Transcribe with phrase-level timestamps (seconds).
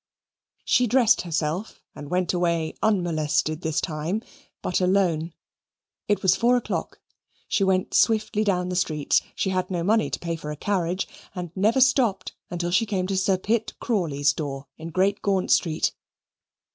[0.65, 4.23] She dressed herself and went away unmolested this time,
[4.63, 5.31] but alone.
[6.07, 6.99] It was four o'clock.
[7.47, 11.07] She went swiftly down the streets (she had no money to pay for a carriage),
[11.35, 15.93] and never stopped until she came to Sir Pitt Crawley's door, in Great Gaunt Street.